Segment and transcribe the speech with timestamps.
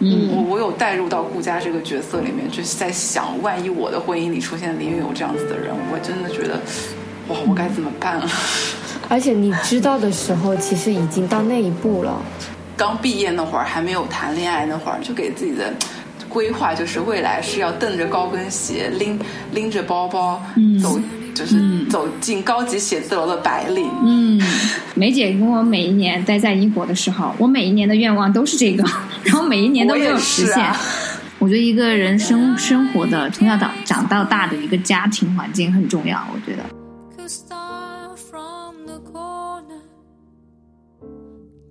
[0.00, 6.60] 嗯，我我有带入到顾佳这个角色里面，就是在想，万一我的婚姻里出现林允有这样子的人，我真的觉得，
[7.28, 8.28] 哇，我该怎么办啊？
[9.10, 12.22] 而且你知道的时候，其实已经到那一步了。
[12.76, 15.72] 刚毕业那会儿，还没有谈恋爱那会儿，就给自己的
[16.28, 19.18] 规划就是未来是要蹬着高跟鞋，拎
[19.52, 20.40] 拎着包包
[20.80, 21.00] 走，
[21.38, 23.88] 就是走进高级写字楼的白领。
[24.04, 24.40] 嗯，
[24.96, 28.82] 梅姐跟我每一年待在英国的时候，我每一年的愿望都是这个，
[29.22, 30.66] 然后每一年都没有实现。
[31.38, 36.20] 我觉得一个人生生活的从小长长到大的一个家庭环境很重要。
[36.34, 36.64] 我觉得。
[37.16, 39.80] could start from the corner,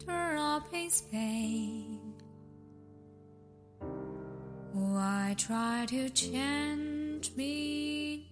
[0.05, 1.97] turn up his pain.
[4.73, 8.26] Why try to change me now?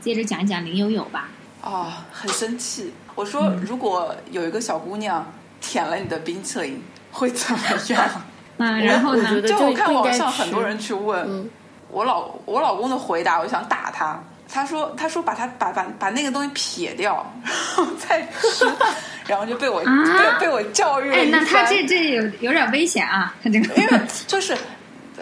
[0.00, 1.28] 接着讲一讲林有有吧。
[1.62, 2.92] 哦，很生气。
[3.14, 5.24] 我说，如果有一个小姑娘
[5.60, 8.10] 舔了你的冰淇淋，会怎么样？
[8.58, 11.50] 嗯， 然后呢就我看网上很多人去问、嗯
[11.90, 14.18] 我老我老公的回答，我想打他。
[14.52, 18.66] 他说他说把他把把把那个东西撇掉，然 后再吃，
[19.26, 21.24] 然后就被我、啊被被我教育了。
[21.30, 23.34] 那他这这有有点危险啊！
[23.42, 24.56] 他这个，因为就是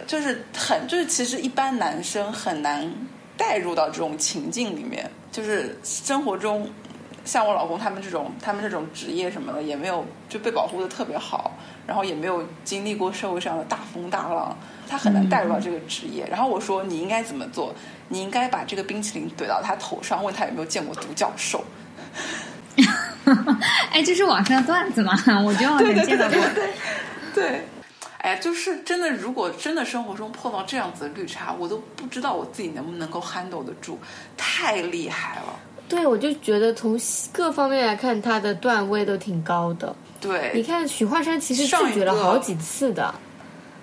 [0.07, 2.91] 就是很就是其实一般男生很难
[3.37, 6.69] 带入到这种情境里面，就是生活中
[7.25, 11.53] 像我老公他们这种他们这种职业什么的也没有就被保护的特别好，
[11.87, 14.57] 然后也没有经历过社会上的大风大浪，
[14.89, 16.27] 他很难带入到这个职业。
[16.29, 17.75] 然后我说你应该怎么做？
[18.09, 21.63] 你应该把这个冰淇淋怼到他头上，问他有没有见过独角兽。
[23.93, 25.13] 哎，这是网上的段子吗？
[25.45, 26.39] 我觉得好对对像见到过。
[27.33, 27.63] 对，
[28.19, 34.01] 哎呀，就是真的，如果真的生活中碰到这样子的绿茶，我都不知道我自己能不能够 handle 得住，
[34.37, 35.61] 太厉害了。
[35.91, 36.99] 对，我就觉得从
[37.33, 39.95] 各方面来看，他的段位都挺高的。
[40.21, 43.13] 对，你看许幻山其实拒绝了好几次的，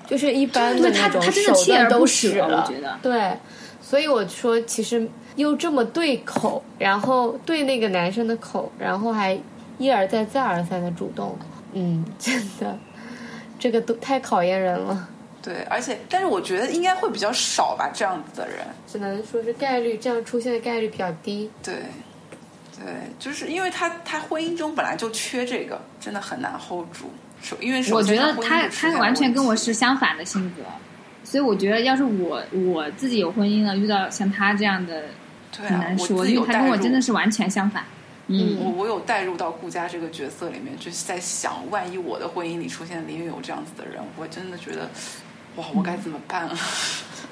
[0.08, 3.37] 就是一般的那种手段都使舍我觉得对，
[3.81, 5.05] 所以我说其实
[5.36, 9.37] 又这么对口，然后对那个男生的口，然后还
[9.77, 11.37] 一而再再而三的主动，
[11.73, 12.77] 嗯， 真的，
[13.60, 15.10] 这个都太考验人了，
[15.42, 18.58] 对，而且，但是我觉得应该会比较少吧，这样子的人。
[18.87, 21.49] 只能说是概率这样出现的概率比较低。
[21.61, 21.76] 对，
[22.80, 22.86] 对，
[23.20, 27.11] 就是因为他他婚姻中本来就缺这个，真的很难 hold 住。
[27.42, 30.64] 首因为首我觉得他他完全跟我是相反的性格，
[31.23, 35.04] 所以我觉得要是我我自己有婚姻了，遇到像他这样的
[35.55, 37.83] 对啊，很难说，我自己有因为他跟我真的是完全相反。
[38.27, 44.89] 嗯，我我有带入到顾佳这个角色里面，就是在想，万一我的婚姻里出现林允有这样子的人，我真的觉得，
[45.55, 46.58] 哇，我该怎么办啊？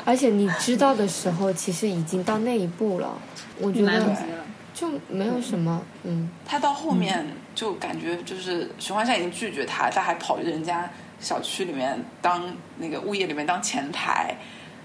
[0.06, 3.12] 而且你知道的时候，其实已经到那一步了，
[3.60, 4.45] 我觉得来不及了。
[4.76, 7.26] 就没有什么，嗯，他到后面
[7.56, 10.88] 就感觉就是许幻山已经拒绝他，他还跑去人家
[11.20, 12.44] 小区里面当
[12.78, 14.38] 那个物业里面当前台，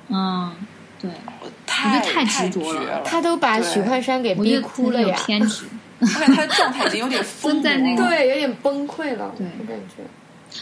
[0.09, 0.55] 嗯，
[1.01, 1.11] 对，
[1.43, 2.81] 我太我觉得太太执着了。
[2.81, 3.03] 绝了。
[3.05, 5.67] 他都把对许幻山给逼哭了呀，偏执。
[6.01, 8.05] 我感觉他的状态已经有点疯在那个。
[8.05, 9.47] 对，有点崩溃了，对。
[9.59, 10.03] 我感觉。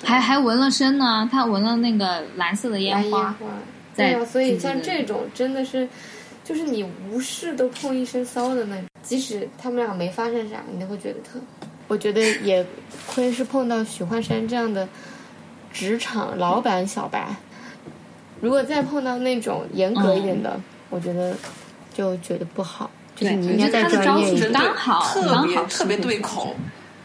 [0.05, 3.37] 还还纹了身呢，他纹了那个蓝色的烟花。
[3.95, 5.89] 对啊，所以像这种真的是，
[6.45, 11.41] 就是你无事都碰一身骚的那种，即使他们俩没发生啥，你都会觉得特。
[11.87, 12.65] 我觉得也
[13.07, 14.87] 亏是碰到许幻山这样的
[15.73, 17.35] 职场老板小白，
[18.41, 20.61] 如果再碰到那种严格一点的，
[20.91, 21.35] 我觉得
[21.95, 22.91] 就觉得不好。
[23.17, 26.55] 就是你应该再专业一点，刚好特刚好别特别对口。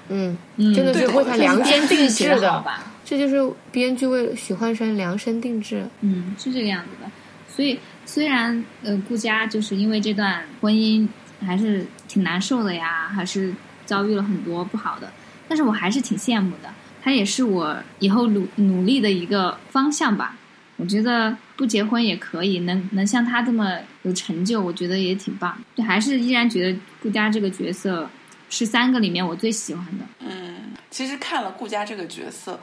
[0.09, 2.91] 嗯，嗯，真的是为他量身定制的，吧？
[3.05, 5.85] 这就是编剧为许幻山量身定制。
[6.01, 7.09] 嗯，是这个样子的。
[7.49, 11.07] 所以虽然呃顾佳就是因为这段婚姻
[11.43, 13.53] 还是挺难受的呀，还是
[13.85, 15.11] 遭遇了很多不好的，
[15.47, 16.73] 但是我还是挺羡慕的。
[17.03, 20.37] 他也是我以后努努力的一个方向吧。
[20.77, 25.55] 我觉得不结婚也可以，能能像他这么有成就，我觉得也挺棒。
[25.75, 28.09] 就还是依然觉得顾佳这个角色
[28.49, 30.05] 是三个里面我最喜欢的。
[30.19, 32.59] 嗯，其实看了顾佳这个角色，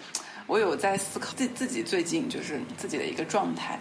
[0.47, 3.79] 我有在思考自自己最近就是自己的一个状态。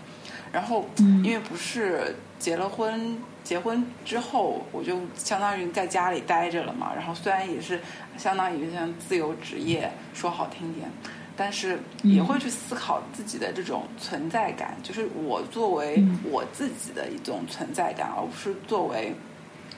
[0.51, 6.91] 然后，嗯因为不是结了婚，结婚之后我就相当于在家里待着了嘛。
[6.95, 7.79] 然后虽然也是
[8.17, 10.89] 相当于像自由职业，说好听点，
[11.35, 19.13] 但是也会去思考自己的这种存在感，就是我作为嗯我自己的一种存在感，而不是作为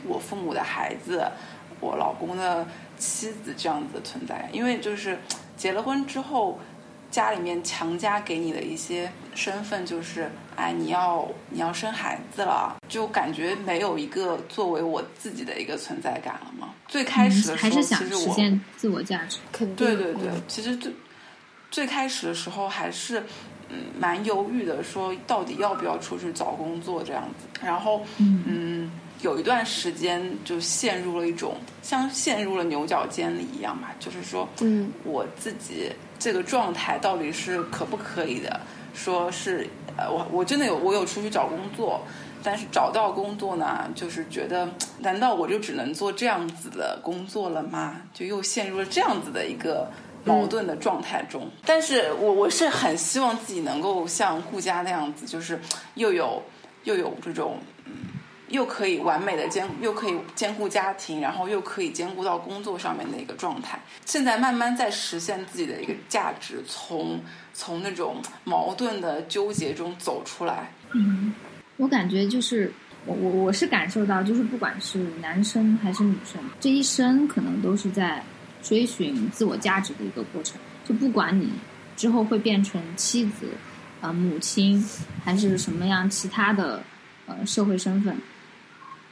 [0.07, 1.25] 我父母的孩子、
[1.79, 2.65] 我老公的
[2.97, 4.50] 妻子这样子的存在感。
[4.53, 5.19] 因为就是
[5.57, 6.59] 结了婚之后，
[7.12, 16.69] 家里面强加给你的一些身份，就是哎，你要你要生孩子了，就感觉没有一个作为我自己的一个存在感了嘛？
[16.88, 18.36] 最开始的时候，还是想其实我
[18.78, 19.38] 自我价值。
[19.52, 20.92] 肯定对对对嗯，其实最
[21.69, 23.24] 最开始的时候还是
[23.69, 27.60] 嗯蛮犹豫的，说到底要不要出去找工作这样子。
[27.62, 28.92] 然后嗯嗯，
[29.22, 38.62] 有一段时间就陷入了一种像陷入了牛角尖里一样吧，就是说嗯我自己这个状态到底是可不可以的？
[38.94, 42.01] 说是呃，我我真的有我有出去找工作，
[42.44, 44.69] 但是找到工作呢，就是觉得
[45.00, 48.03] 难道我就只能做这样子的工作了吗？
[48.13, 49.89] 就又陷入了这样子的一个。
[50.23, 55.59] 矛盾的状态中，但是我我是很希望自己能够像顾佳那样子，就是
[55.95, 56.39] 又有
[56.83, 57.65] 又有这种嗯
[58.51, 63.80] 又可以完美的兼，又可以兼顾家庭，然后又可以兼顾到工作上面的一个状态。
[64.06, 67.19] 现在慢慢在实现自己的一个价值，从
[67.53, 70.71] 从那种矛盾的纠结中走出来。
[70.94, 71.33] 嗯，
[71.77, 72.71] 我感觉就是
[73.06, 78.24] 我我我是感受到，就是不管是男生还是女生，这一生可能都是在
[78.62, 80.59] 追寻自我价值的一个过程。
[80.83, 81.50] 就不管你
[81.95, 83.47] 之后会变成妻子、
[84.01, 84.83] 呃母亲，
[85.24, 86.83] 还是什么样其他的
[87.27, 88.15] 呃社会身份，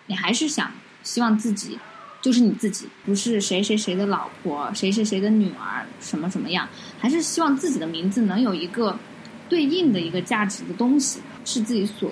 [0.10, 0.72] 你还是想
[1.04, 1.78] 希望自己
[2.20, 6.68] 就是你自己，不是谁谁谁的老婆、谁谁谁的女儿，什么什么样，
[7.00, 8.98] 还是希望自己的名字能有一个
[9.48, 12.12] 对应的一个价值的东西，是自己所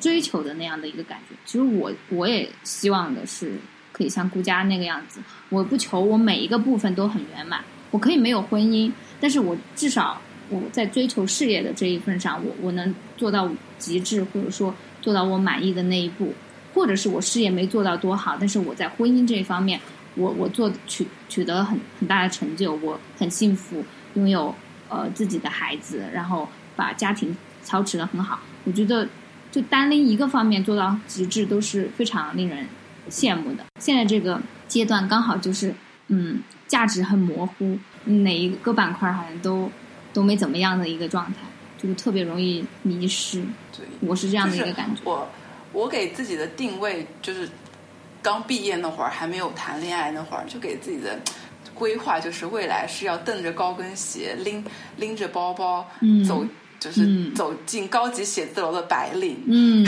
[0.00, 1.36] 追求的那样的一个感觉。
[1.44, 3.52] 其实我我也希望的是
[3.92, 8.90] 可以像顾佳那个样子，我不求我每一个部分都很圆满，我可以没有婚姻，
[9.20, 13.48] 但是我至少我在追求事业的这一份上，我我能做到
[13.78, 16.34] 极致，或者说做到我满意的那一步，
[16.76, 19.80] 或者是我事业没做到多好，但是我在婚姻这一方面，
[20.14, 23.82] 我我做取取得很很大的成就，我很幸福，
[24.12, 24.54] 拥有
[24.90, 26.46] 呃自己的孩子，然后
[26.76, 28.40] 把家庭操持的很好。
[28.64, 29.08] 我觉得
[29.50, 32.66] 就单拎一个方面做到极致都是非常令人
[33.08, 33.64] 羡慕的。
[33.80, 34.38] 现在这个
[34.68, 35.74] 阶段刚好就是
[36.08, 39.72] 嗯价值很模糊，哪一个板块好像都
[40.12, 41.38] 都没怎么样的一个状态，
[41.78, 43.40] 就是特别容易迷失。
[43.74, 45.00] 对，我是这样的一个感觉。
[45.04, 45.26] 我
[45.76, 47.46] 我给自己的定位就是
[48.22, 51.18] 刚毕业那会儿，还没有谈恋爱那会儿，就给自己的
[51.74, 54.64] 规划就是未来是要蹬着高跟鞋，拎
[54.96, 56.24] 拎着包包，嗯。
[56.24, 56.42] 走
[56.80, 57.34] 就是嗯。
[57.34, 59.36] 走进高级写字楼的白领。
[59.46, 59.86] 嗯。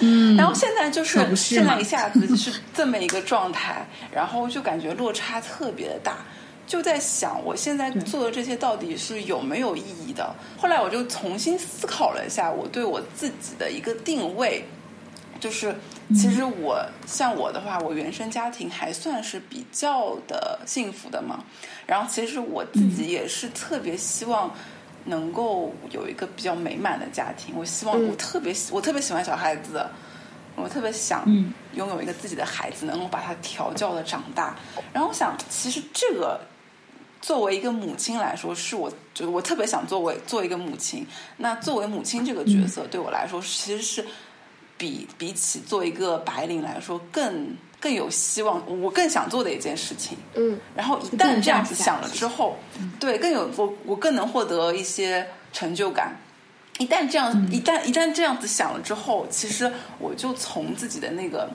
[0.00, 6.16] 嗯， 然后现在就是现在一下子是这么一个状态，然后就感觉落差特别的大，
[6.66, 10.34] 就在想我现在做的这些到底是有没有意义的。
[10.56, 14.64] 后来我就重新思考了一下我对我自己的一个定位，
[15.46, 15.72] 就是
[16.12, 21.44] 其实我像我的话，我原生家庭还算是比较的幸福的嘛。
[21.86, 24.52] 然后其实我自己也是特别希望
[25.04, 27.54] 能够有一个比较美满的家庭。
[27.56, 29.86] 我希望嗯我特别喜我特别喜欢小孩子，
[30.56, 34.56] 我特别想嗯拥有一个自己的孩子，能够把他调教的长大。
[34.92, 36.40] 然后我想，其实这个
[37.22, 41.06] 作为一个母亲来说，是我就是我特别想作为做一个母亲。
[41.36, 44.04] 那作为母亲这个角色，对我来说其实是
[44.76, 50.16] 比比起做一个白领来说更更有希望，我更想做的一件事情。
[50.34, 52.56] 嗯然后一旦这样子想了之后，
[52.98, 56.16] 对更有我我更能获得一些成就感。
[56.78, 61.48] 一旦这样，一旦一旦这样子想了之后，其实我就从自己的那个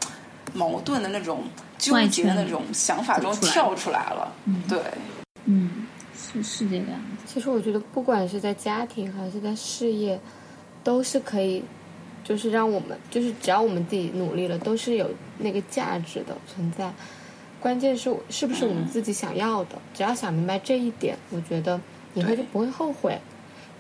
[0.52, 1.44] 矛盾的那种
[1.78, 4.34] 纠结的那种想法中跳出来了。
[4.68, 4.80] 对，
[5.46, 5.86] 嗯，
[6.18, 7.24] 是是这个样子。
[7.32, 10.20] 其实我觉得，不管是在家庭还是在事业，
[10.84, 11.64] 都是可以，
[12.24, 15.10] 就是让我们，就是只要我们自己努力了，都是有
[15.40, 16.92] 那个价值的存在。
[17.60, 19.78] 关键是是不是我们自己想要的？
[19.94, 21.80] 只要想明白这一点，我觉得
[22.14, 23.20] 以后就不会后悔。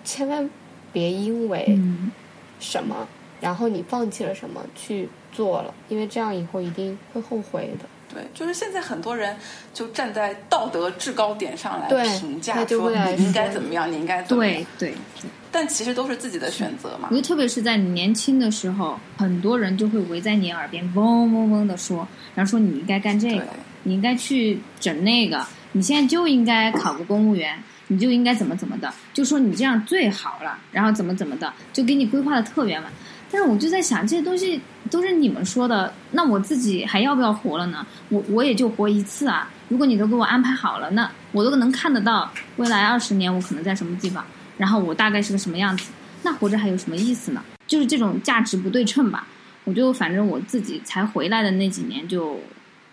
[0.03, 0.49] 千万
[0.91, 2.11] 别因为嗯
[2.59, 3.07] 什么，
[3.39, 7.85] 然后你放弃了什么去做了，因为这样以后一定会后悔的。
[8.13, 9.35] 对，就是现在很多人
[9.73, 11.87] 就站在道德制高点上来
[12.19, 17.21] 评价说你应该怎么样，你应该怎么样对，对对，但其实都是自己的选择嘛我觉。
[17.21, 23.45] 得特别是在你年轻的时候，很多人就会围在你耳边嗡嗡嗡的说，然后说你应该干这个，
[23.83, 32.91] 你应该去整那个，你现在就应该考个公务员，你就应该怎么怎么的，就说你这样最好了，然后怎么怎么的，就给你规划的特别满。
[33.31, 34.59] 但是我就在想，这些东西
[34.89, 37.85] 都是你们说的，那我自己还要不要活了呢？
[38.09, 39.49] 我我也就活一次啊！
[39.69, 44.25] 如果你都给我安排好了，那我都能看得到未来二十年我可能在什么地方，
[44.57, 45.91] 然后我大概是个什么样子，
[46.23, 47.41] 那活着还有什么意思呢？
[47.67, 49.25] 就是这种价值不对称吧。
[49.63, 52.37] 我就反正我自己才回来的那几年就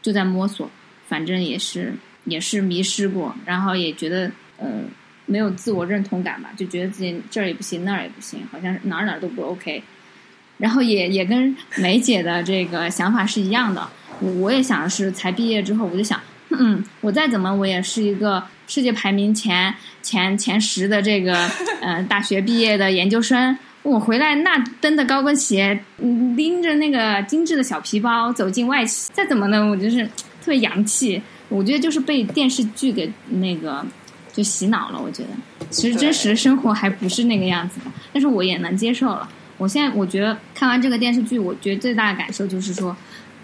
[0.02, 0.70] 就在摸索，
[1.08, 1.92] 反正也是
[2.24, 4.68] 也是迷失过，然后也觉得呃
[5.26, 9.82] 没有自我认同感吧，就觉得自己这儿也不行，那儿也不行，好像哪儿哪儿都不 OK。
[10.58, 13.88] 然后也也跟梅姐的这个想法是一样的，
[14.20, 21.48] 我我也想的是，才毕业之后我就想，嗯，我再怎么我也是一个世界排名前前前十的这个
[21.80, 30.04] 呃大学毕业的研究生，我回来那蹬的高跟鞋，嗯拎着那个精致的小皮包走进外企，再怎么呢，我就是
[30.42, 31.22] 特别洋气。
[31.48, 33.82] 我觉得就是被电视剧给那个
[34.34, 35.00] 就洗脑了。
[35.00, 35.28] 我觉得
[35.70, 39.26] 其实真实的生活还不是那个样子的，但是我也能接受了。
[39.58, 42.96] 我现在我觉得看完这个电视剧，我觉得最大的感受就是说，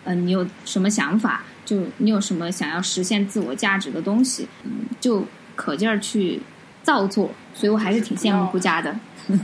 [0.04, 6.40] 嗯、你有什么想法，就你有什么想要实现自我价值的东西，嗯，就可劲儿去
[6.83, 7.30] 造作。
[7.52, 8.97] 所以我还是挺羡慕顾佳的。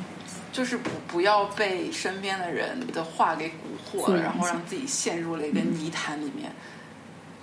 [0.53, 3.53] 就是不不要被身边的人的话给蛊
[3.89, 6.51] 惑了，然后让自己陷入了一个泥潭里面。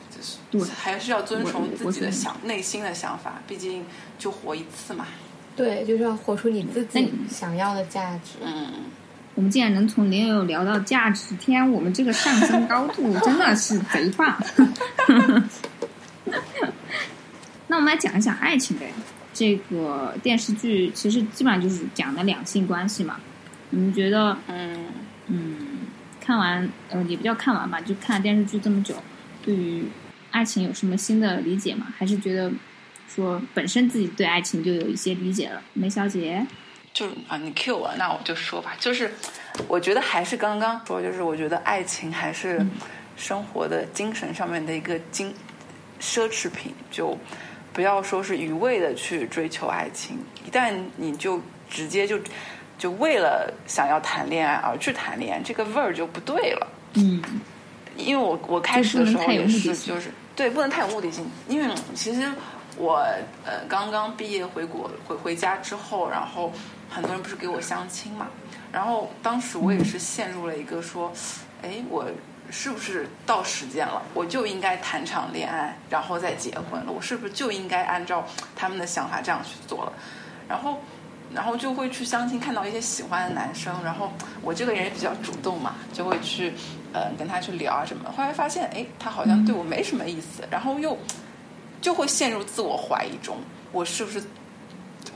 [0.10, 3.86] 就是对还是要遵从自己的想内心的想法，毕竟
[4.18, 5.06] 就活一次嘛。
[5.56, 8.40] 对，就是要活出你自己想要的价值。
[8.44, 8.74] 嗯，
[9.38, 14.36] 我们竟然能从零友聊到价值，天，我们这个上升高度 真的是贼棒。
[17.68, 18.92] 那我们来讲一讲爱情呗。
[19.36, 23.20] 这个电视剧其实基本上就是讲的两性关系嘛。
[23.70, 24.86] 你们觉得，嗯，
[25.28, 25.56] 嗯，
[26.20, 28.96] 看完呃也不叫看完吧，就看电视剧这么久，
[29.44, 29.86] 对于
[30.32, 31.86] 爱情有什么新的理解吗？
[31.96, 32.52] 还是觉得
[33.08, 35.62] 说本身自己对爱情就有一些理解了？
[35.74, 36.44] 梅小姐，
[36.98, 38.76] 就啊，你 Q 我，那我就说吧。
[38.80, 39.14] 就是
[39.68, 42.66] 我觉得还是刚刚说，就是我觉得爱情还是
[43.16, 45.32] 生活的精神上面的一个精
[46.02, 47.16] 奢侈品，就
[47.72, 50.18] 不要说是一味的去追求爱情。
[50.44, 51.40] 一旦你就
[51.70, 52.20] 直接就
[52.80, 56.68] 就为了想要谈恋爱而去谈恋爱，这个味儿就不对了。
[56.96, 57.22] 嗯
[57.96, 61.30] 因为我我开始的时候也是，就是对，不能太有目的性。
[61.48, 62.28] 因为其实
[62.76, 63.04] 我
[63.46, 66.52] 呃刚刚毕业回国回回家之后，然后
[66.90, 68.28] 很多人不是给我相亲嘛，
[68.72, 71.12] 然后当时我也是陷入了一个说，
[71.62, 72.06] 哎，我
[72.50, 76.92] 是不是到时间了，我就应该谈场恋爱，然后再结婚了？
[76.92, 78.26] 我是不是就应该按照
[78.56, 79.94] 他们的想法这样去做了？
[80.48, 80.80] 然后。
[81.36, 84.10] 然后就会去相亲，看到一些喜欢的男生，然后
[84.42, 86.54] 我这个人也比较主动嘛，就会去，
[86.94, 88.10] 呃，跟他去聊啊什么。
[88.16, 90.98] 后来发现，哎，他好像对我没什么意思，然后又
[91.82, 93.36] 就会陷入自我怀疑中，
[93.74, 94.24] 我是不是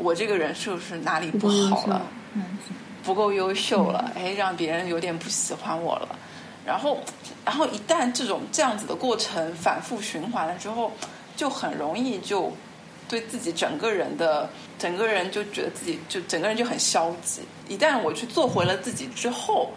[0.02, 2.02] 我这个人是不是哪里不好了？
[3.04, 6.20] 不够优秀了，哎，让别人有点不喜欢我了。
[6.64, 7.00] 然后，
[7.44, 10.92] 然后一旦这种这样子的过程反复循环了之后，
[11.36, 12.56] 就很容易就
[13.10, 17.42] 对自己整个人的整个人就觉得自己就整个人就很消极。
[17.68, 19.72] 一旦我去做回了自己之后，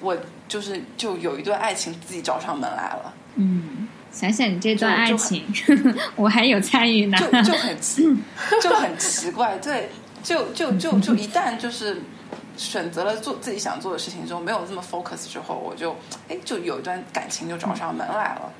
[0.00, 5.44] 我就是就有一段爱情自己找上门来了，嗯，想想你这段爱就情，
[6.16, 7.18] 我还有参与呢。
[7.18, 8.02] 就就很奇
[8.62, 9.90] 就很奇怪，对，
[10.22, 12.00] 就就就就一旦就是
[12.56, 15.94] 选择了做自己想做的事情之后，没有这么 focus 之后，我就
[16.30, 18.50] 哎就有一段感情就找上门来了。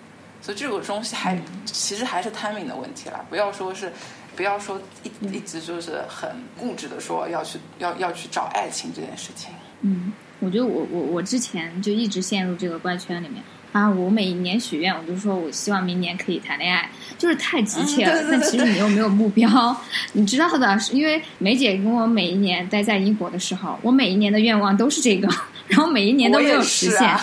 [0.43, 3.91] 所以这个东西还其实还是 timing 的问题啦，不要说是
[4.37, 9.51] 不要说一一直就是很固执的说要去要要去找爱情这件事情。
[9.81, 13.43] 嗯，我觉得我我我之前就一直陷入这个怪圈里面
[13.77, 13.89] 啊。
[13.91, 18.13] 我每一年许愿，我就说我希望明年可以谈恋爱，就是太急切了。
[18.13, 19.77] 嗯对对对但其实你又没有目标，
[20.13, 25.29] 你知道的，是因为梅姐跟我每一年待在英国的时候，我每一年的愿望都是这个，
[25.69, 27.17] 然后每一年都没有实现。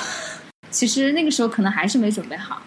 [0.70, 2.62] 其实那个时候可能还是没准备好，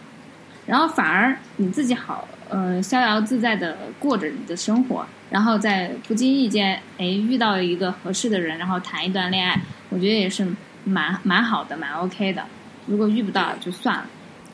[0.66, 10.46] 然后反而你自己好，呃，逍遥自在的过着你的生活，然后在不经意间，哎，遇到一个合适的人，然后谈一段恋爱，我觉得也是
[10.84, 12.44] 蛮蛮好的，蛮 OK 的。
[12.86, 14.06] 如果遇不到就算了，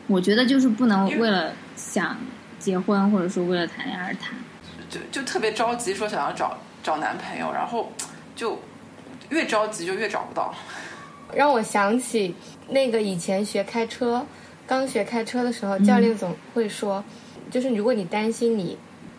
[0.07, 2.17] 我觉得就是不能为了想
[2.59, 4.35] 结婚或者说为了谈恋爱而谈。
[4.89, 7.93] 就就特别着急说想要找找男朋友，然后
[8.37, 8.59] 就
[9.31, 10.55] 越着急就越找不到。
[11.35, 12.35] 让我想起
[12.69, 14.27] 那个以前学开车，
[14.67, 17.03] 刚学开车的时候，教练总会说，
[17.51, 18.77] 就是如果你担心你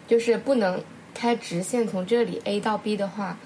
[0.08, 0.79] 就是不能
[1.15, 3.38] 开直线从这里 A 到 B 的话，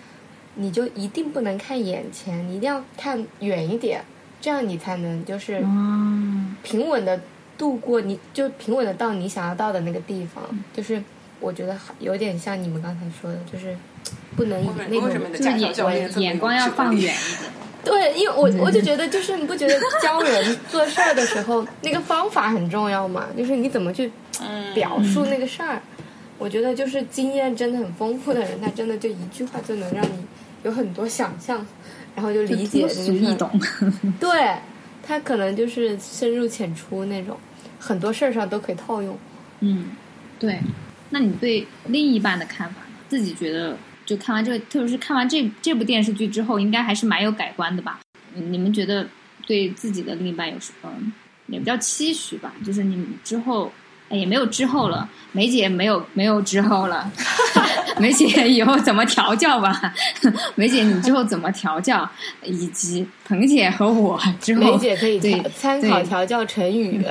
[0.55, 4.03] 你就一定不能看眼前，你一定要看远一点，
[4.39, 7.19] 这样你才能就是嗯，平稳的
[7.57, 10.43] 度过你，就平稳的到你想要到的那个地方。
[10.73, 11.01] 就是
[11.39, 13.75] 我觉得有点像你们刚才说的，就是
[14.35, 17.15] 不能以那为什么你的种就是眼眼光要放远一点。
[17.83, 23.27] 对，因为我我就觉得，就是你不觉得教人做事儿的时候，那个方法很重要吗？
[23.37, 25.81] 就是你怎么去嗯表述那个事儿。
[26.37, 30.25] 我觉得就是经验真的很丰富的人，他真的就一句话就能让你
[30.63, 31.65] 有很多想象，
[32.17, 33.47] 然后就理解就这个易懂。
[34.19, 34.55] 对
[35.03, 37.37] 他可能就是深入浅出那种，
[37.77, 39.15] 很多事儿上都可以套用。
[39.59, 39.91] 嗯，
[40.39, 40.59] 对。
[41.11, 42.87] 那你对另一半的看法呢？
[43.07, 47.99] 自己觉得，就看完这个，特别是看完这这部电视剧之后，应该还是蛮有改观的吧？
[48.35, 49.07] 嗯你们觉得
[49.45, 50.91] 对自己的另一半有什么
[51.45, 52.51] 也比较期许吧？
[52.65, 53.71] 就是你们之后。
[54.09, 57.11] 哎也没有之后了，梅姐没有没有之后了，
[57.99, 59.93] 梅姐以后怎么调教吧？
[60.55, 62.09] 梅姐你之后怎么调教？
[62.43, 67.05] 以及彭姐和我之后，梅姐可以对参考调教陈宇。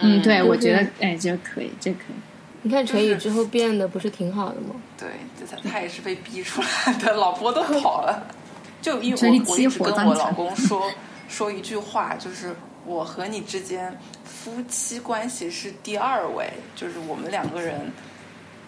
[0.00, 2.14] 嗯，对，我觉得哎，这可以，这可以。
[2.62, 4.74] 你看陈宇之后变得不是挺好的吗？
[4.98, 5.08] 对，
[5.50, 8.26] 他他也是被逼出来的，老婆都跑了。
[8.82, 10.90] 就因为我我一直跟我老公说
[11.28, 13.96] 说一句话，就是我和你之间
[14.44, 17.80] 夫妻关系是第二位，就是我们两个人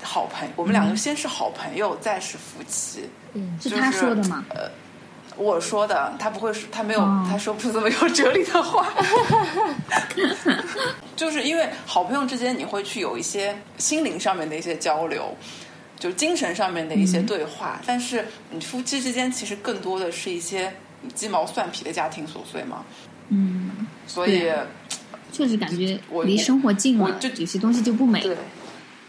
[0.02, 3.11] 好朋我们两个先是好朋友，再是夫妻。
[3.35, 4.42] 嗯，是他就是说的吗？
[5.37, 8.88] 我说的，他不会说，他没有，哦他说不出这么有哲理的话。
[11.14, 15.37] 就是因为好朋友之间，你会去有一些心灵上面的一些交流，
[15.99, 17.83] 就精神上面的一些对话。
[17.85, 20.73] 但是你夫妻之间，其实更多的是一些
[21.14, 22.83] 鸡毛蒜皮的家庭琐碎嘛。
[23.28, 24.56] 嗯，所以对，
[25.37, 28.37] 确实感觉我离生活近了，我就有些东西就不美对。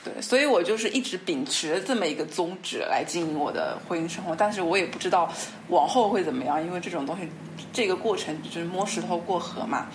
[0.03, 5.31] 对，所以我就是一直秉持着这么一个宗旨来经营我的婚姻生活，但是我也不知道
[5.69, 7.27] 往后会怎么样，因为这种东西，
[7.73, 9.87] 这个过程就是摸石头过河嘛，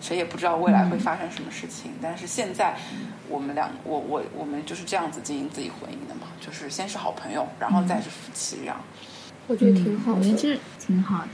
[0.00, 1.90] 谁也不知道未来会发生什么事情。
[2.00, 2.76] 但是现在
[3.28, 8.80] 我们两，我我我们就是这样子经营自己婚姻的嘛，就是先是好朋友，然后再是夫妻，这样。
[9.48, 11.30] 我觉得挺好我觉得这挺好的，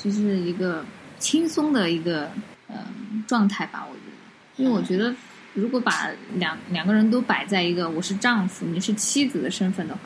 [0.00, 0.84] 就是一个
[1.18, 2.30] 轻松的一个
[2.74, 2.80] 呃
[3.26, 3.86] 状态吧。
[3.88, 5.14] 我觉得，因为我觉得
[5.54, 10.00] 如果把两两个人都摆在一个我是丈夫，你是妻子的身份的话，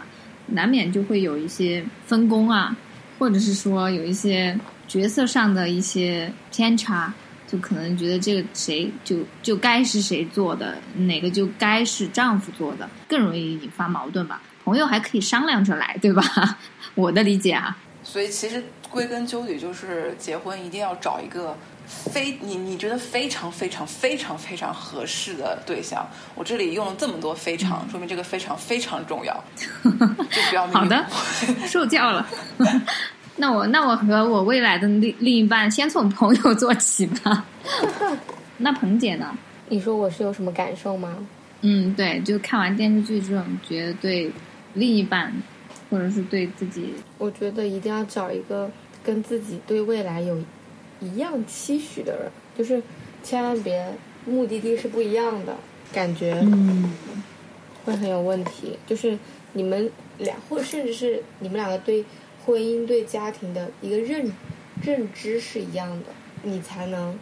[0.47, 2.77] 难免就会有一些分工啊，
[3.19, 4.57] 或者是说有一些
[4.87, 7.13] 角色上的一些偏差。
[7.51, 14.43] 就可能觉得这个谁就就该是谁做的，哪个就该是丈夫做的，更容易引发矛盾吧。
[14.67, 16.23] 朋友还可以商量着来，对吧？
[16.95, 17.75] 我的理解啊。
[18.05, 21.57] 所以其实归根究底就是结婚一定要找一个
[21.89, 26.07] 非你你觉得非常非常非常非常合适的对象。
[26.35, 29.45] 我这里用了这么多非常，说明这个非常非常重要，
[29.83, 31.07] 就不要好的
[31.67, 32.27] 受教了。
[33.37, 37.45] 那我那我和我未来的另另一半先从朋友做起吧。
[38.59, 39.37] 那彭姐呢？
[39.69, 41.15] 你说我是有什么感受吗？
[41.61, 44.31] 嗯，对，就看完电视剧之后，你觉得对
[44.75, 45.33] 另一半，
[45.91, 48.71] 或者是对自己，我觉得一定要找一个
[49.05, 50.37] 跟自己对未来有
[51.01, 52.83] 一样期许的人，就是
[53.23, 53.93] 千万别
[54.25, 55.57] 目的地是不一样的，
[55.93, 56.45] 感觉
[57.85, 58.79] 会很有问题。
[58.87, 59.19] 就是
[59.53, 62.05] 你们俩，或甚至是你们两个对
[62.45, 64.33] 婚姻、对家庭的一个认
[64.83, 66.07] 认知是一样的，
[66.43, 67.19] 你才能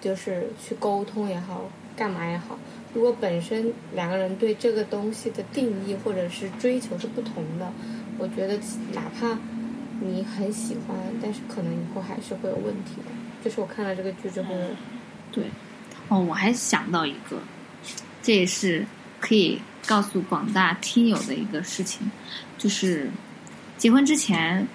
[0.00, 2.58] 就是去沟通也好，干嘛也好。
[2.94, 7.70] 如果本身两个人对这个东西的定义或者是追求是不同的，
[8.18, 8.58] 我觉得
[8.94, 9.38] 哪怕
[10.00, 13.10] 你很喜欢，但是可能以后还是会有问题的。
[13.44, 14.54] 就是我看了这个剧之后，
[15.30, 15.44] 对，
[16.08, 17.40] 哦，我还想到一个，
[18.22, 18.84] 这也是
[19.20, 22.10] 可以告诉广大听友的一个事情，
[22.56, 23.10] 就是
[23.76, 24.66] 结婚之前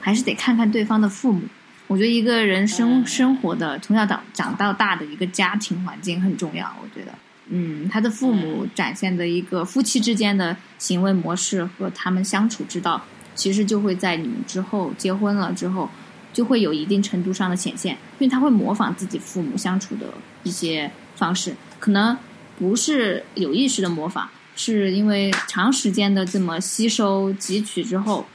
[0.00, 1.42] 还是得看看对方的父母。
[1.86, 7.12] 我觉得一个人生嗯生活的从小长长到大的一个家庭环境很重要，我觉得。
[7.50, 13.02] 嗯，他的父母展现的一个夫妻之间的行为模式和他们相处之道，
[13.38, 15.88] 其实就会在你们之后结婚了之后，
[16.32, 20.06] 就会有一定程度上的显现，因为他会模仿自己父母相处的
[20.42, 22.18] 一些方式，可能
[22.58, 28.26] 不是有意识的模仿，是因为长时间的这么吸收汲取之后，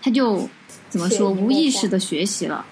[0.00, 0.48] 他就
[0.88, 2.64] 怎么说无意识的学习了。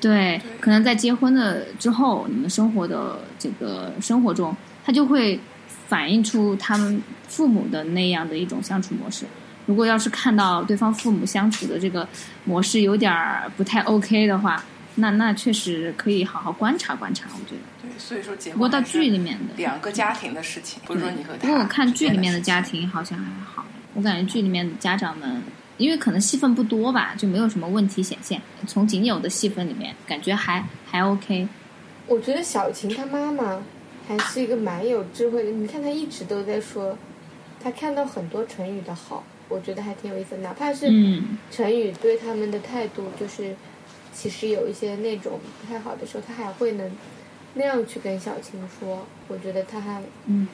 [0.00, 5.40] 对，可能在结婚的之后，你们生活的这个生活中，他就会
[5.88, 9.24] 反映出他们父母的那样的一种相处模式。
[9.68, 12.08] 如果要是看到对方父母相处的这个
[12.46, 17.28] 模式有点儿不太 OK 的话，那那确实可以好好观察观察。
[17.34, 21.40] 我觉得，对，所以说结不过到剧里面的两个家庭的事情，不是说你和他。
[21.40, 25.42] 不过我看剧里面的家，庭好像还好，我感觉剧里面的家长们，
[25.76, 28.40] 因为可能戏份不多吧，就没有什么问题显现。
[28.66, 31.46] 从仅有的戏份里面，感觉还还 OK。
[32.06, 33.60] 我觉得小晴她妈妈
[34.08, 35.50] 还是一个蛮有智慧的。
[35.50, 36.96] 你看她一直都在说，
[37.62, 40.42] 她看到很多成语的好，我觉得还挺有意思的。
[40.42, 43.54] 哪怕是嗯，成语对他们的态度，就是
[44.12, 46.90] 其实有一些那种不太好的时候，他还会能
[47.54, 49.06] 那样去跟小青说。
[49.28, 50.46] 我觉得他还嗯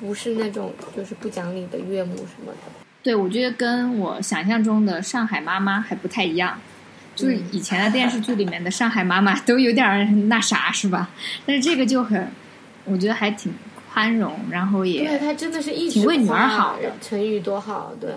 [0.00, 2.58] 不是那种就是不讲理的岳母什么的。
[3.02, 6.60] 对，我觉得跟我想象中的上海妈妈还不太一样。
[7.16, 11.10] 就是嗯以前的电视剧里面的上海妈妈都有点儿那啥，是吧？
[11.44, 12.30] 但是这个就很，
[12.84, 13.52] 我觉得还挺
[13.92, 18.10] 宽容，然后对，也她真的是一直挺为女儿好的成语多好，对。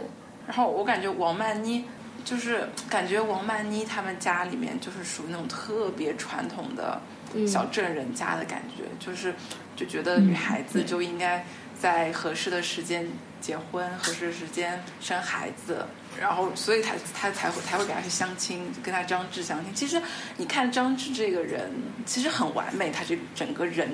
[0.47, 1.83] 然后我感觉王曼妮
[2.23, 7.01] 就是感觉王曼妮他们家里面就是属于那种特别传统的
[7.33, 9.33] 嗯小镇人家的感觉，就是
[9.75, 11.45] 就觉得女孩子就应该
[11.79, 13.07] 在合适的时间
[13.41, 15.85] 结婚，合适的时间生孩子。
[16.21, 19.73] 然后，所以他他才会才会给他去相亲，跟他张志相亲。
[19.73, 19.99] 其实
[20.37, 21.71] 你看张志这个人，
[22.05, 23.89] 其实很完美，他这整个人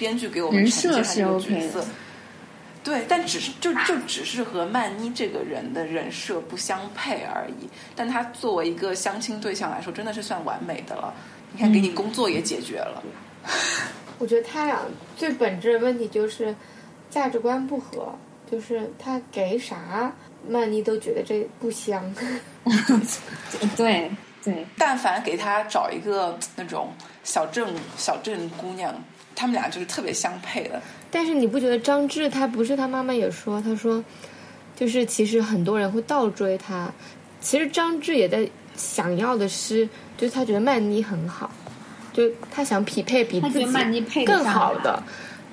[0.00, 1.86] 编剧给我们呈现他设是这个角色的。
[2.82, 7.68] 对，但只是就就只是和曼妮这个人的人设不相配而已。
[7.94, 11.12] 但他作为一个相亲对象来说，真的是算完美的了。
[11.52, 13.02] 你看，给你工作也解决了。
[14.18, 14.80] 我觉得他俩
[15.14, 16.54] 最本质的问题就是
[17.10, 18.14] 价值观不合，
[18.50, 20.10] 就是他给啥
[20.48, 22.02] 曼妮都觉得这不香。
[23.76, 24.10] 对
[24.42, 28.94] 对，但凡给他找一个那种小镇小镇姑娘，
[29.34, 30.80] 他们俩就是特别相配的。
[31.10, 34.04] 但是你不觉得张智他不是他妈妈也说，他说
[34.76, 36.90] 就是其实很多人会倒追他，
[37.40, 41.50] 其实张智也在想要的是，就是他觉得曼妮很好，
[42.12, 45.02] 就他想匹配比自己他觉得曼妮配更好的。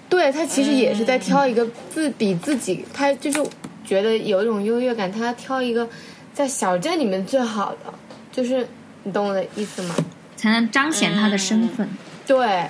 [0.10, 3.46] 对他其实也是在挑一个自比自己，他就是
[3.84, 5.86] 觉得有一种优越感，他要挑一个
[6.34, 7.94] 在小镇里面最好的，
[8.32, 8.66] 就是
[9.04, 9.96] 你懂我的意思吗？
[10.38, 11.90] 才能彰显他的身份。
[12.26, 12.70] 对，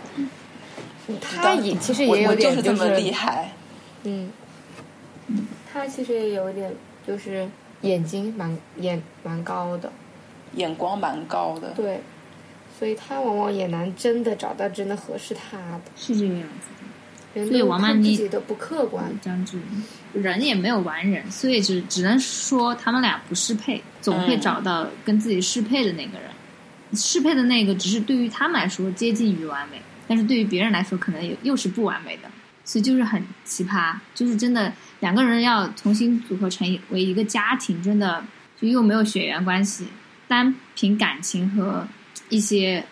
[1.22, 3.52] 他也其实也有我我就是这么厉害。
[4.04, 4.32] 嗯，
[5.72, 6.74] 他其实也有一点，
[7.06, 7.48] 就是
[7.82, 9.92] 眼睛蛮眼蛮高的，
[10.56, 12.02] 眼光蛮高的，对，
[12.78, 15.82] 所以他往往也难真的找到真的合适他的。
[15.96, 16.68] 是这个样子。
[17.34, 19.60] 人所以王曼妮自己都不客观，张智
[20.14, 26.30] 人也没有完人，所以只只能说他们俩不适配，总会嗯找到跟自己适配的那个人。
[26.94, 32.30] 适配的那个只是对于他们来说接近于完美，但是对于别人来说可能又又是不完美的，
[32.64, 33.96] 所以就是很奇葩。
[34.16, 38.24] 就是真的两个人要重新组合成为一个家庭，真的
[38.60, 39.88] 就又没有血缘关系，
[40.28, 41.88] 单凭感情和
[42.30, 42.84] 一些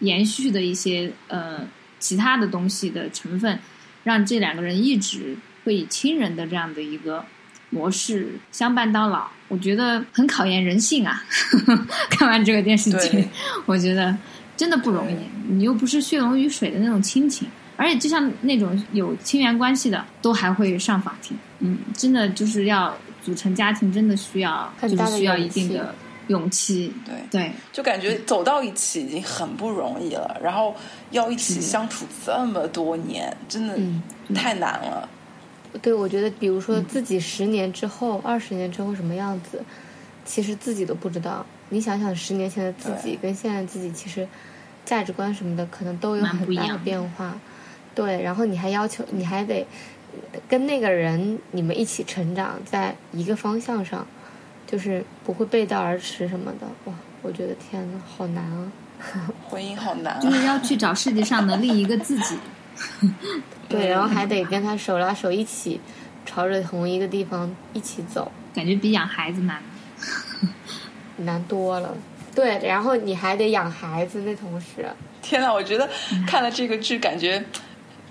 [0.00, 1.66] 延续的一些呃
[1.98, 3.58] 其他的东西的成分，
[4.04, 7.24] 让这两个人一直会以亲人的这样的一个
[7.70, 11.24] 模式相伴到老，我觉得很考验人性啊！
[12.08, 13.28] 看完这个电视剧，
[13.66, 14.16] 我觉得
[14.58, 15.16] 真的不容易。
[15.48, 21.34] 你又不是血浓于水的那种亲情，而且就像那种有亲缘关系的，都还会上法庭。
[21.60, 25.94] 嗯，真的就是要组成家庭，真的需要很大的就是需要勇一定气的
[26.26, 26.92] 勇气。
[27.06, 30.74] 对对，就感觉走到一起已经很不容易了，然后
[31.12, 34.02] 要一起相处这么多年，真的嗯
[34.34, 35.08] 太难了。
[35.80, 39.62] 对，我觉得比如说自己十年之后、二十年之后什么样子，
[40.24, 41.44] 其实自己都不知道。
[41.70, 44.26] 你想想，十年前的自己跟现在自己，其实
[44.88, 47.38] 价值观什么的可能都有很大的变化。
[47.94, 49.66] 对，然后你还要求，你还得
[50.48, 54.06] 跟那个人你们一起成长在一个方向上，
[54.66, 56.66] 就是不会背道而驰什么的。
[56.84, 58.72] 哇，我觉得天呐，好难啊！
[59.50, 60.20] 婚姻好难啊！
[60.20, 62.38] 就是要去找世界上的另一个自己。
[63.68, 65.78] 对，然后还得跟他手拉手一起
[66.24, 68.32] 朝着同一个地方一起走。
[68.54, 69.60] 感觉比养孩子难。
[71.18, 71.94] 难多了。
[72.38, 74.86] 对，然后你还得养孩子，那同时，
[75.20, 75.90] 天呐，我觉得
[76.24, 77.44] 看了这个剧，感觉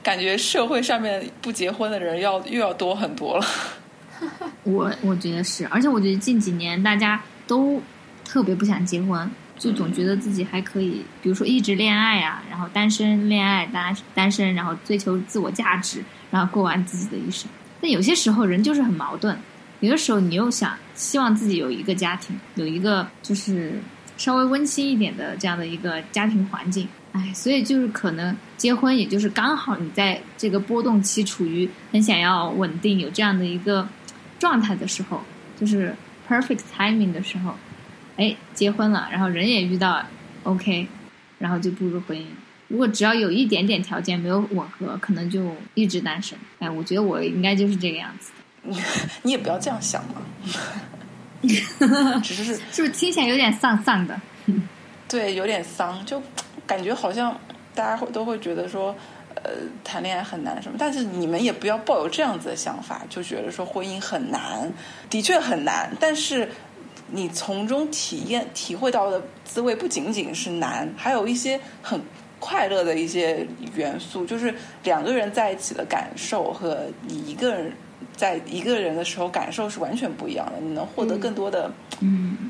[0.04, 3.46] 感觉社会上面不结婚的人要又要多很多了。
[4.64, 7.82] 我我觉得是，而且我觉得近几年大家都
[8.26, 17.50] 特别不想结婚，就总觉得自己还可以，比如说一直恋爱啊，然后单身、恋爱、单单身，然后追求自我价值，然后过完自己的一生。
[17.80, 19.38] 但有些时候人就是很矛盾，
[19.80, 23.80] 有的时候你又想希望自己有一个家庭，有一个就是
[24.18, 26.88] 稍微温馨一点的这样的一个家庭环境。
[27.14, 33.88] 哎，所以就是可能结婚，也就是刚好你在这个波动期处于很想要稳定，有这样的一个
[34.38, 35.22] 状态的时候，
[35.60, 35.96] 就是
[36.30, 37.56] perfect timing 的时候，
[38.18, 40.04] 哎，结婚了，然后人也遇到
[40.44, 40.88] OK，
[41.40, 42.24] 然后就步入婚姻。
[42.68, 46.38] 如果只要有一点点条件没有吻合，可能就一直单身。
[46.60, 48.32] 哎，我觉得我应该就是这个样子
[48.70, 48.76] 的，
[49.24, 50.22] 你也不要这样想嘛，
[52.24, 54.20] 只是 是不是听起来有点丧丧的？
[55.08, 56.22] 对有点丧，就
[56.66, 57.40] 感觉好像
[57.74, 58.94] 大家会都会觉得说，
[59.36, 59.52] 呃，
[59.84, 64.72] 谈恋爱很难什么，但是你们也不要抱有这样子的想法，就觉得说婚姻很难，
[65.10, 66.50] 的确很难，但是
[67.10, 72.02] 你从中体验体会到的滋味不仅仅是难，还有一些很
[72.40, 77.72] 快乐的一些元素，就是两个人在一起的感受和你一个人
[78.16, 82.50] 在一个人的时候感受是完全不一样的，你能获得嗯更多的嗯，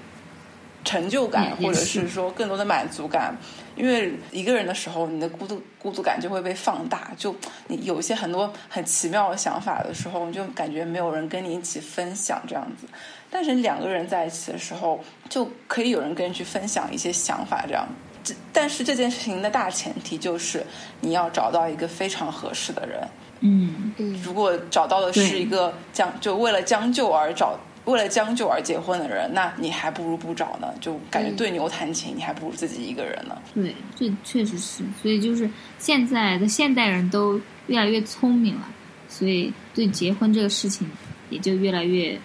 [0.84, 3.36] 成就感，或者是说更多的满足感。
[3.76, 7.12] 因为一个人的时候，你的孤独孤独感就会被放大。
[7.16, 7.36] 就
[7.68, 12.88] 你有一些很多很奇妙的想法的时候，你就感觉没有人跟你一起分享这样子。
[13.30, 17.88] 但是两个人在一起的时候，就可以有人跟你去分享一些想法，这样。
[18.24, 20.66] 这但是这件事情的大前提就是
[21.00, 23.08] 你要找到一个非常合适的人。
[23.41, 30.67] 嗯嗯如果找到的是一个将就为了将就而找，为了将就而结婚的人，那你还不如不找呢。
[30.82, 33.38] 就感觉嗯对牛弹琴，你还不如自己一个人呢。
[33.54, 38.67] 对，这确实是，所以就是现在的现代人都越来越聪明了，
[39.08, 40.89] 所以对结婚这个事情
[41.30, 42.19] 也就越来越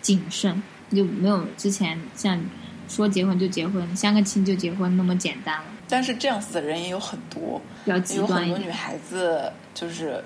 [0.00, 2.40] 谨慎，就没有之前像
[2.88, 8.26] 说结婚就结婚，相个亲就结婚那么简单了，但是这样子的人也有很多，比较极有。
[8.26, 10.22] 很多女孩子就是，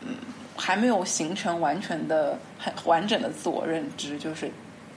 [0.00, 0.14] 嗯，
[0.56, 4.50] 还没有形成完全的、很完整的自我认知，就是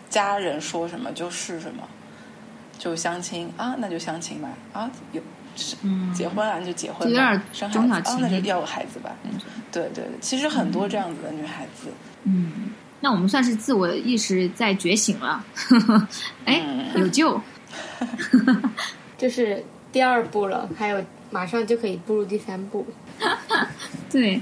[0.09, 1.87] 家人说什么就是什么，
[2.77, 5.21] 就相亲啊，那就相亲吧，啊，有
[5.55, 9.15] 是嗯，结婚啊，就结婚就有吧点，生孩子啊，那就情那种要个孩子吧。
[9.71, 11.89] 对对对，其实很多这样子的女孩子，
[12.23, 15.43] 嗯，那我们算是自我意识在觉醒了，
[16.45, 17.01] 哎，嗯。
[17.01, 17.39] 有救。
[19.17, 22.85] 就是第二步了，还有马上就可以步入第三步。
[24.09, 24.39] 对，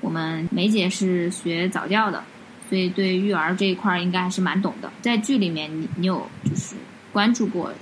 [0.00, 2.22] 我们梅姐是学早教的，
[2.68, 4.90] 所以对育儿这一块儿应该还是蛮懂的。
[5.02, 6.76] 在剧里面，你你有就是
[7.12, 7.72] 关注过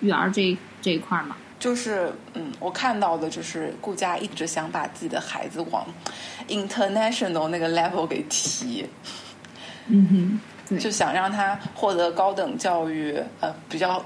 [0.00, 1.36] 育儿这这一块儿吗？
[1.58, 5.86] 就是嗯，我看到的就是顾佳一直想把自己的孩子往
[6.48, 8.84] international 那个 level 给提，
[9.88, 14.04] 嗯哼，对，就想让他获得高等教育，呃，比较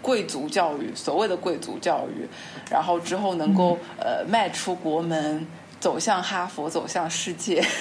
[0.00, 2.26] 贵族教育，所谓的贵族教育，
[2.70, 5.44] 然后之后能够、呃迈出国门，
[5.80, 7.64] 走向哈佛，走向世界。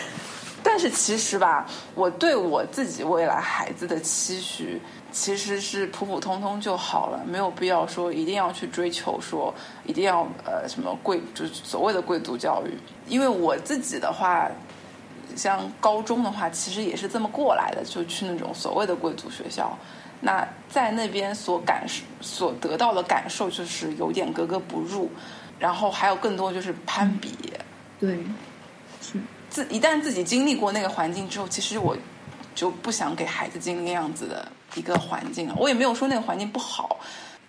[0.63, 4.81] 但是其实吧，我对我自己未来孩子的期许，
[5.13, 9.53] 其实是普普通通就好了，没有必要说一定要去追求说
[9.85, 12.77] 一定要呃什么贵，就是所谓的贵族教育。
[13.07, 14.49] 因为我自己的话，
[15.37, 19.77] 像高中的话，其实也是这么过来的，就去那种所谓的贵族学校。
[20.19, 25.09] 那在那边所感受、所得到的感受，就是有点格格不入，
[25.59, 27.37] 然后还有更多就是攀比。
[27.99, 28.17] 对，
[29.01, 31.97] 是，自一旦自己经历过那个环境之后，其实我
[32.53, 35.55] 就不想给孩子经历那样子的一个环境了。
[35.57, 36.99] 我也没有说那个环境不好，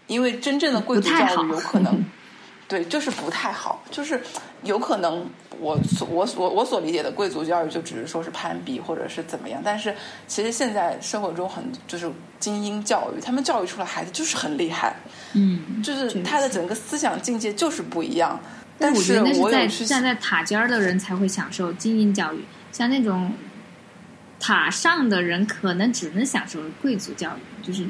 [0.07, 2.05] 因为真正的贵族教育有可能，
[2.67, 4.23] 对，就是不太好，就是
[4.63, 5.27] 有可能
[5.61, 9.95] 我所我所我所理解的贵族教育就只是说是攀比或者是怎么样，但是
[10.27, 14.97] 其实现在生活中很就是精英教育，他们教育出来孩子就是很厉害，
[15.35, 18.41] 嗯，就是他的整个思想境界就是不一样。
[18.79, 19.33] 但我觉得那
[19.69, 23.33] 是在站在塔尖儿的人才会享受精英教育，像那种
[24.39, 27.85] 塔上的人，可能只能享受贵族教育，就是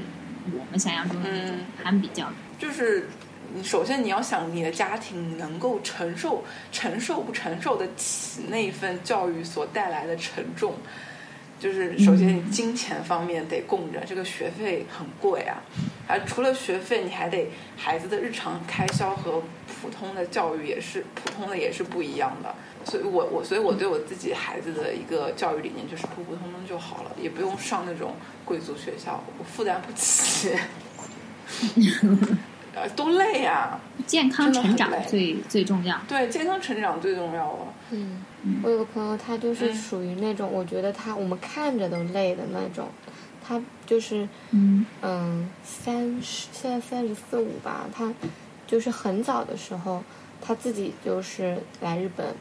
[0.53, 2.35] 我们想象中的那种嗯攀比教育。
[2.59, 3.07] 就是
[3.55, 10.75] 你首先你要想你的家庭能够承受承受不承受得起那一份教育所带来的沉重。
[11.61, 15.61] 就是首先你金钱方面得供着，这个学费很贵啊，
[16.09, 19.43] 而除了学费，你还得孩子的日常开销和
[19.81, 22.53] 普通的教育也是普通的也是不一样的。
[22.85, 30.57] 所以我我所以我对我自己孩子的一个教育理念就是普普通通就好了，也不用上那种贵族学校，我负担不起。
[32.75, 36.01] 呃，都累呀、 健康成长最最重要。
[36.07, 37.59] 对，健康成长最重要了。
[37.91, 38.23] 嗯，
[38.63, 42.89] 我有个朋友，他就是嗯属于那种，我觉得他我们看着都累的那种，
[43.49, 44.85] 他就是嗯。
[45.01, 48.13] 嗯三十，现在三十四五吧，他
[48.67, 50.03] 就是很早的时候，
[50.41, 52.35] 他自己就是来日本，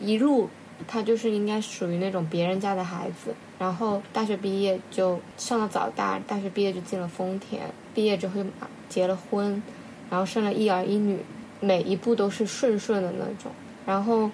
[0.00, 0.50] 一路
[0.86, 7.62] 他就是应该属于那种别人家的孩子，然后大学毕业就上了早大，大学毕业就进了丰田，
[7.94, 8.50] 毕业之后就
[8.88, 9.62] 结了婚，
[10.10, 11.18] 然后生了一儿一女，
[11.60, 13.52] 每一步都是顺顺的那种，
[13.86, 14.30] 然后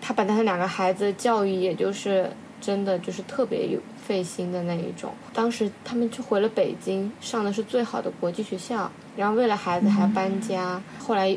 [0.00, 2.30] 他把他两个孩子教育，也就是
[2.64, 5.12] 真的就是特别有费心的那一种。
[5.34, 11.36] 当时他们就回了北京，上的是最好的国际学校，然后为了孩子还要搬家，后来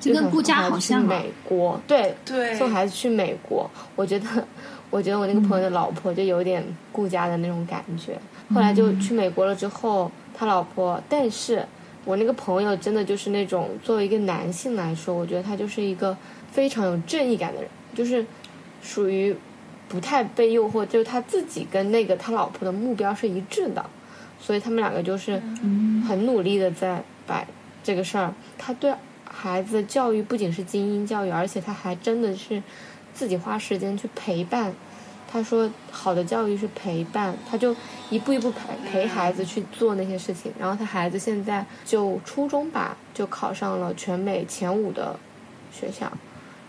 [0.00, 4.26] 就跟顾家好像美国，对，对，送孩子去美国，我觉得，
[4.88, 8.18] 我觉得我那个朋友的老婆就有点顾家的那种感觉。
[8.54, 11.62] 后来就去美国了之后，他老婆，但是
[12.06, 16.16] 我那个朋友真的就是那种作为一个男性来说，我觉得他就是一个
[16.50, 18.24] 非常有正义感的人，就是
[18.82, 19.34] 属于
[19.94, 23.86] 不太被诱惑，就是他自己跟那个他老婆的目标是一致的，
[24.40, 27.46] 所以他们两个就是嗯很努力的在把
[27.84, 28.92] 这个事儿，他对
[29.24, 32.60] 孩子的教育不仅是精英教育，而且他还真的是
[33.14, 34.74] 自己花时间去陪伴。
[35.30, 37.76] 他说好的教育是陪伴，他就
[38.10, 40.52] 一步一步陪陪孩子去做那些事情。
[40.58, 45.16] 然后他孩子现在就初中吧，就考上了全美前五的
[45.72, 46.10] 学校，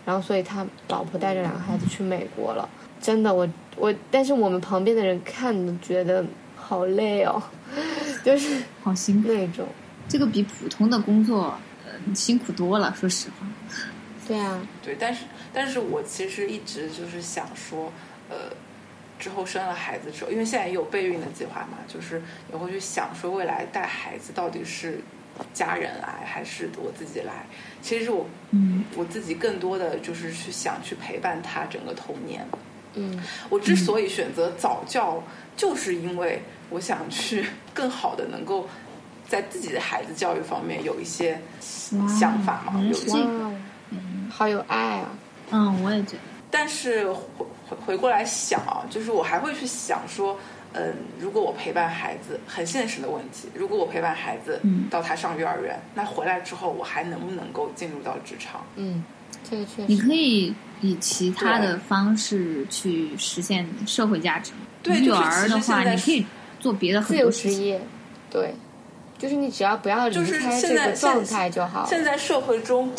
[0.06, 2.66] 然后所以他老婆带着两个孩子去美国了。
[2.98, 6.24] 真的，我我，但是我们旁边的人看的觉得
[6.56, 7.42] 好累哦，
[8.24, 9.28] 就是好辛苦。
[9.30, 9.66] 那种。
[10.08, 13.46] 这个比普通的工作呃辛苦多了，说实话。
[14.26, 17.92] 对啊，对，但是但是我其实一直就是想说，
[18.30, 18.36] 呃，
[19.18, 25.00] 之后生了孩子之后，因为现在也有备孕的计划嘛，就是也会去想说，未来带孩子到底是
[25.52, 27.46] 家人来还是我自己来？
[27.82, 32.46] 其实我嗯我自己更多的就是去想去陪伴他整个童年。
[32.94, 35.22] 嗯我之所以选择早教，
[35.56, 38.66] 就是因为我想去 更好的能够
[39.28, 43.54] 在自己的孩子教育方面有一些想法嘛，有哇原来是这个哦，
[44.30, 45.08] 好有爱啊！
[45.50, 46.18] 嗯，我也觉得。
[46.50, 47.18] 但是回
[47.68, 50.38] 回回过来想啊，就是我还会去想说，
[50.76, 58.62] 嗯，如果我陪伴孩子，很现实的问题，如果我陪伴孩子嗯到他上幼儿园，那回来之后我还能不能够进入到职场？
[58.76, 59.02] 嗯，
[59.48, 59.98] 这个确实你。
[59.98, 64.52] 可以以其他的方式去实现社会价值。
[64.82, 66.24] 对育儿的话，你可以
[66.60, 67.58] 做别的自由很多事情。
[67.58, 67.80] 职业，
[68.30, 68.54] 对，
[69.18, 71.86] 就是你只要不要离就是开现在这个状态就好了。
[71.88, 72.92] 现在社会中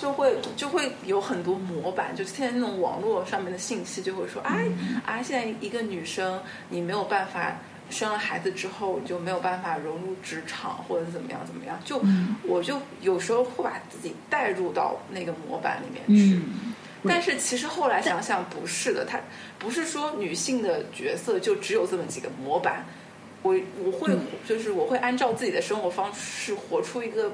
[0.00, 4.66] 就会就会有很多模板，就是现在那种网络上面的信息就会说，哎
[5.04, 7.56] 啊，现在一个女生你没有办法。
[7.90, 16.36] 生了孩子之后就没有办法融入职场，或者怎么样怎么样，就、嗯我就有时候会把自己带入到那个模板里面去。
[16.36, 16.72] 嗯，
[17.08, 19.18] 但是其实后来想想不是的，它
[19.58, 22.86] 不是说女性的角色就只有这么几个模板。
[23.42, 27.32] 我我会嗯就是我会按照自己的生活方式活出一个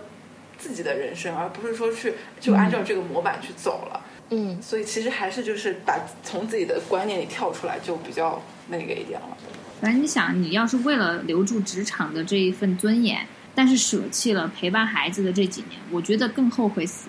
[0.58, 4.00] 自己的人生，而不是说去就按照这个模板去走了。
[4.30, 9.36] 嗯，所以其实还是就是把从自己的观念里跳出来，就比较那个一点了。
[9.80, 17.08] 反正你想，你要是为了留住职场的这一份尊严，但是舍弃了陪伴孩子的这几年，我觉得更后悔死。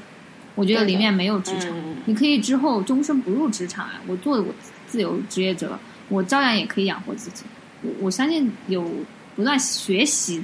[0.53, 4.01] 我觉得里面没有职场，嗯你可以之后终身不入职场啊！
[4.07, 4.47] 我做我
[4.87, 5.77] 自由职业者，
[6.09, 7.43] 我照样也可以养活自己。
[7.83, 8.83] 我我相信有
[9.35, 10.43] 不断学习，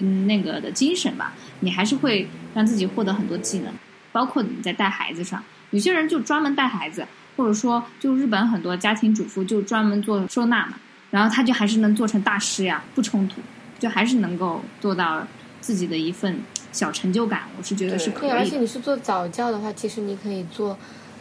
[0.00, 3.72] 嗯，那个的精神吧，你还是会让自己获得很多技能，
[4.12, 5.42] 包括你在带孩子上。
[5.70, 10.74] 有些人就专门带孩子，或者说就日本很多家庭主妇就专门做收纳嘛，
[11.10, 13.40] 然后他就还是能做成大师呀，不冲突，
[13.78, 15.26] 就还是能够做到
[15.60, 16.38] 自己的一份
[16.70, 17.42] 小成就感。
[17.58, 18.44] 我是觉得是可以的。
[18.44, 20.78] 且你是做早教的话，其实你可以做，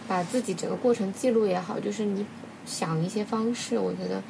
[0.07, 2.23] 把自己整个过程记录也好，就是你
[2.65, 4.21] 想一些方式，我觉得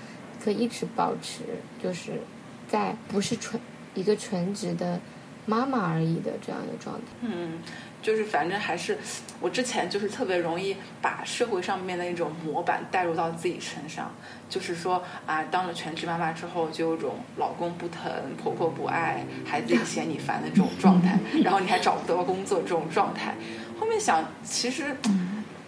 [0.42, 1.44] 可以一直保持，
[1.84, 2.22] 就是
[2.70, 3.62] 在不是纯
[3.94, 5.02] 一个全职的
[5.45, 7.01] 妈妈而已的这样一个状态。
[7.21, 7.60] 嗯，
[8.01, 8.97] 就是反正还是
[9.39, 14.12] 我之前就是特别容易把社会上面的一种模板带入到自己身上，
[14.49, 23.36] 就是说啊，当了全职妈妈之后，就有种老公不疼、婆婆不爱、孩子也嫌你烦的这种状态， 然后你还找不到工作这种状态。
[23.79, 24.95] 后面想，其实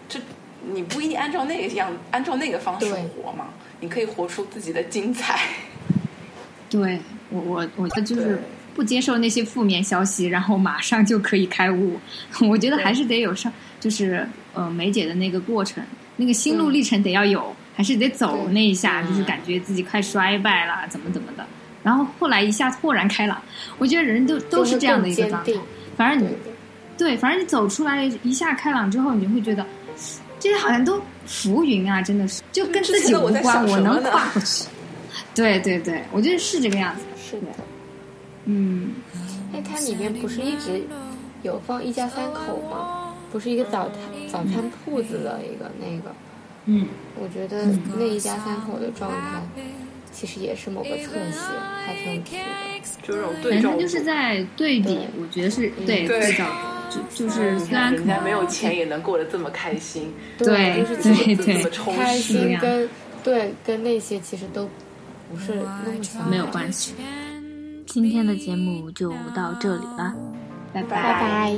[0.08, 0.20] 这
[0.68, 3.50] 你不一定按照那个样，按照那个方式活嘛，
[3.82, 5.40] 你可以活出自己的精彩。
[6.70, 8.38] 对我我我觉得就是对
[8.76, 12.00] 不接受那些负面消息， 然后马上就可以开悟。
[12.48, 15.84] 我觉得还是得有上，就是呃梅姐的那个过程，
[16.18, 21.46] 那个心路历程得要有，还是得走那一下，嗯就是感觉自己快衰败了，怎么怎么的。
[21.82, 23.42] 然后后来一下豁然开朗，
[23.78, 25.54] 我觉得人都都是这样的一个状态。
[25.96, 26.36] 反正你
[26.98, 29.66] 对反正你走出来一下开朗之后，你就会觉得
[30.40, 34.66] 这些好像都浮云啊，真的是就跟自己无关，我能跨过去。
[35.36, 37.02] 对对对，我觉得是这个样子。
[37.24, 37.48] 是的。
[38.46, 38.94] 嗯，
[39.54, 40.82] 哎，它里面不是一直
[41.44, 43.02] 有放一家三口吗？
[43.32, 44.00] 不是一个早餐
[44.32, 46.16] 早餐铺子的一个那个，
[46.66, 46.88] 嗯，
[47.20, 47.66] 我觉得
[47.98, 49.42] 那一家三口的状态，
[50.14, 51.40] 其实也是某个侧写，
[51.86, 52.44] 还挺有趣的。
[53.04, 56.46] 就这种对照组，反正就是在对比对，我觉得是嗯对对对照，
[56.90, 62.34] 就就是虽然人家没有钱也能过得这么开心，对就是这么充开实。
[62.34, 62.88] 心跟
[63.24, 64.70] 对跟那些其实都
[65.30, 66.94] 不是那么相没有关系。
[67.96, 70.14] 今天的节目就到这里了，
[70.74, 71.56] 拜拜。